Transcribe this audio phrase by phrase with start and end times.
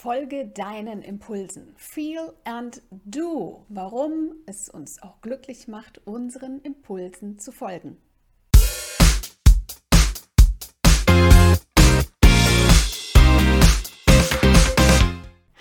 [0.00, 1.74] Folge deinen Impulsen.
[1.76, 3.66] Feel and do.
[3.68, 7.96] Warum es uns auch glücklich macht, unseren Impulsen zu folgen.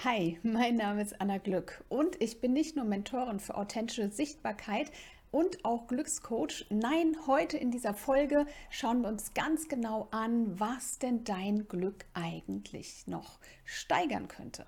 [0.03, 4.91] Hi, mein Name ist Anna Glück und ich bin nicht nur Mentorin für authentische Sichtbarkeit,
[5.31, 6.65] und auch Glückscoach.
[6.69, 12.05] Nein, heute in dieser Folge schauen wir uns ganz genau an, was denn dein Glück
[12.13, 14.65] eigentlich noch steigern könnte.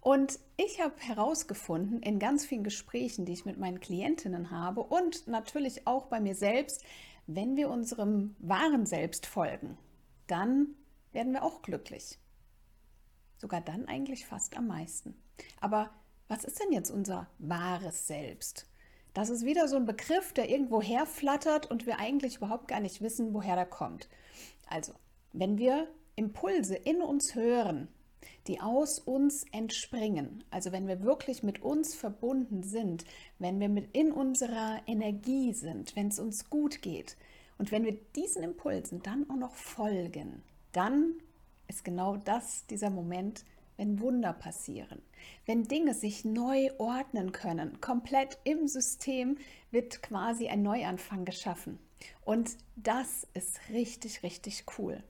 [0.00, 5.26] Und ich habe herausgefunden in ganz vielen Gesprächen, die ich mit meinen Klientinnen habe und
[5.26, 6.84] natürlich auch bei mir selbst,
[7.26, 9.76] wenn wir unserem wahren Selbst folgen,
[10.26, 10.68] dann
[11.12, 12.18] werden wir auch glücklich.
[13.36, 15.14] Sogar dann eigentlich fast am meisten.
[15.60, 15.90] Aber
[16.28, 18.68] was ist denn jetzt unser wahres Selbst?
[19.14, 23.00] Das ist wieder so ein Begriff, der irgendwo herflattert und wir eigentlich überhaupt gar nicht
[23.00, 24.08] wissen, woher der kommt.
[24.68, 24.92] Also,
[25.32, 27.88] wenn wir Impulse in uns hören,
[28.46, 33.04] die aus uns entspringen, also wenn wir wirklich mit uns verbunden sind,
[33.38, 37.16] wenn wir mit in unserer Energie sind, wenn es uns gut geht
[37.58, 40.42] und wenn wir diesen Impulsen dann auch noch folgen,
[40.72, 41.14] dann
[41.68, 43.44] ist genau das dieser Moment,
[43.78, 45.00] wenn Wunder passieren,
[45.46, 49.38] wenn Dinge sich neu ordnen können, komplett im System
[49.70, 51.78] wird quasi ein Neuanfang geschaffen.
[52.24, 55.02] Und das ist richtig, richtig cool.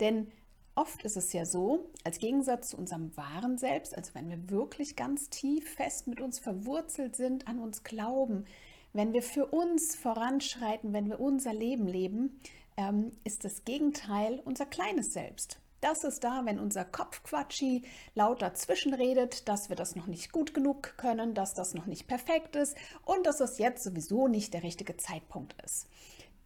[0.00, 0.30] Denn
[0.74, 4.96] oft ist es ja so, als Gegensatz zu unserem wahren Selbst, also wenn wir wirklich
[4.96, 8.44] ganz tief fest mit uns verwurzelt sind, an uns glauben,
[8.92, 12.40] wenn wir für uns voranschreiten, wenn wir unser Leben leben,
[12.76, 15.60] ähm, ist das Gegenteil unser kleines Selbst.
[15.80, 17.82] Das ist da, wenn unser Kopf quatschi
[18.14, 22.06] laut dazwischen redet, dass wir das noch nicht gut genug können, dass das noch nicht
[22.06, 25.88] perfekt ist und dass das jetzt sowieso nicht der richtige Zeitpunkt ist.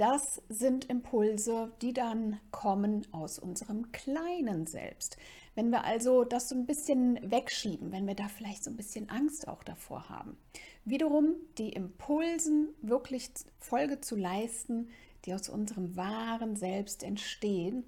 [0.01, 5.19] Das sind Impulse, die dann kommen aus unserem kleinen Selbst.
[5.55, 9.11] Wenn wir also das so ein bisschen wegschieben, wenn wir da vielleicht so ein bisschen
[9.11, 10.39] Angst auch davor haben,
[10.87, 13.29] wiederum die Impulsen wirklich
[13.59, 14.89] Folge zu leisten,
[15.27, 17.85] die aus unserem wahren Selbst entstehen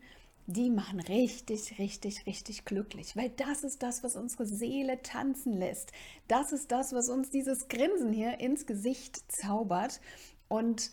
[0.47, 5.93] die machen richtig, richtig, richtig glücklich, weil das ist das, was unsere Seele tanzen lässt.
[6.27, 10.01] Das ist das, was uns dieses Grinsen hier ins Gesicht zaubert.
[10.49, 10.91] Und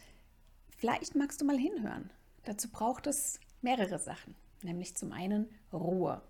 [0.77, 2.11] vielleicht magst du mal hinhören.
[2.45, 6.21] Dazu braucht es mehrere Sachen, nämlich zum einen Ruhe.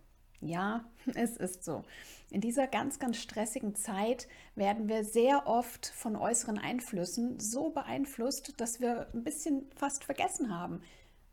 [0.41, 1.83] Ja, es ist so.
[2.29, 8.53] In dieser ganz, ganz stressigen Zeit werden wir sehr oft von äußeren Einflüssen so beeinflusst,
[8.61, 10.81] dass wir ein bisschen fast vergessen haben,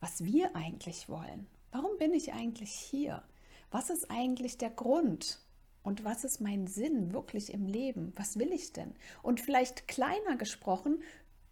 [0.00, 3.22] was wir eigentlich wollen Warum bin ich eigentlich hier?
[3.70, 5.42] Was ist eigentlich der Grund?
[5.82, 8.14] Und was ist mein Sinn wirklich im Leben?
[8.16, 8.94] Was will ich denn?
[9.22, 11.02] Und vielleicht kleiner gesprochen,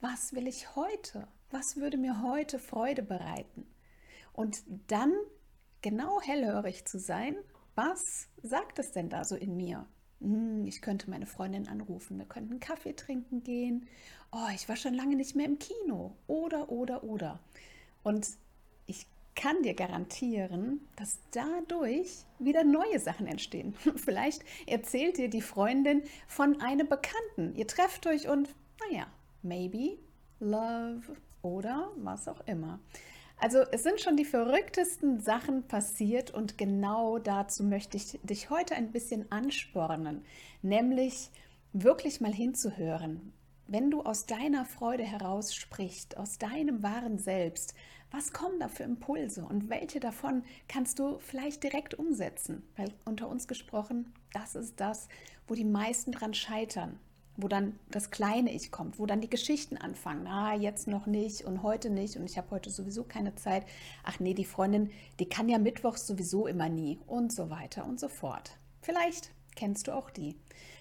[0.01, 1.29] was will ich heute?
[1.51, 3.67] Was würde mir heute Freude bereiten?
[4.33, 5.13] Und dann
[5.83, 7.37] genau hellhörig zu sein,
[7.75, 8.01] was
[8.43, 9.87] sagt es denn da so in mir?
[10.23, 13.89] Hm, ich könnte meine Freundin anrufen, wir könnten Kaffee trinken gehen.
[14.33, 16.17] Oh, ich war schon lange nicht mehr im Kino.
[16.29, 17.41] Oder, oder, oder.
[18.03, 18.27] Und
[18.87, 23.75] ich kann dir garantieren, dass dadurch wieder neue Sachen entstehen.
[23.97, 27.55] Vielleicht erzählt dir die Freundin von einem Bekannten.
[27.57, 28.49] Ihr trefft euch und,
[28.89, 29.07] naja,
[29.43, 29.99] maybe,
[30.41, 32.81] love oder was auch immer.
[33.39, 38.75] Also es sind schon die verrücktesten Sachen passiert und genau dazu möchte ich dich heute
[38.75, 40.25] ein bisschen anspornen,
[40.63, 41.31] nämlich
[41.73, 43.33] wirklich mal hinzuhören.
[43.67, 47.75] Wenn du aus deiner Freude heraus sprichst, aus deinem wahren Selbst,
[48.15, 52.63] was kommen da für Impulse und welche davon kannst du vielleicht direkt umsetzen?
[52.77, 55.09] Weil unter uns gesprochen, das ist das,
[55.49, 57.01] wo die meisten dran scheitern,
[57.37, 60.29] wo dann das kleine Ich kommt, wo dann die Geschichten anfangen.
[60.29, 63.67] Ah, jetzt noch nicht und heute nicht und ich habe heute sowieso keine Zeit.
[64.05, 67.99] Ach nee, die Freundin, die kann ja mittwochs sowieso immer nie und so weiter und
[67.99, 68.53] so fort.
[68.81, 70.37] Vielleicht kennst du auch die.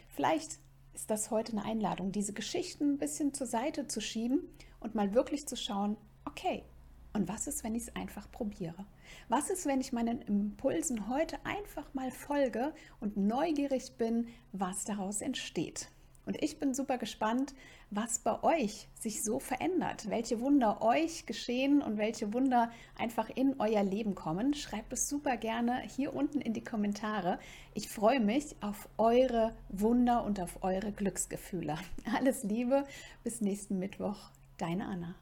[0.10, 0.60] Vielleicht
[0.94, 4.48] ist das heute eine Einladung, diese Geschichten ein bisschen zur Seite zu schieben
[4.80, 6.64] und mal wirklich zu schauen, okay,
[7.14, 8.86] und was ist, wenn ich es einfach probiere?
[9.30, 15.22] Was ist, wenn ich meinen Impulsen heute einfach mal folge und neugierig bin, was daraus
[15.22, 15.90] entsteht?
[16.26, 17.54] Und ich bin super gespannt,
[17.90, 23.60] was bei euch sich so verändert, welche Wunder euch geschehen und welche Wunder einfach in
[23.60, 24.54] euer Leben kommen.
[24.54, 27.40] Schreibt es super gerne hier unten in die Kommentare.
[27.74, 31.78] Ich freue mich auf eure Wunder und auf eure Glücksgefühle.
[32.16, 32.86] Alles Liebe,
[33.24, 35.16] bis nächsten Mittwoch, deine Anna.